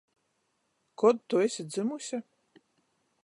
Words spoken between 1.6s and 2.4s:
dzymuse?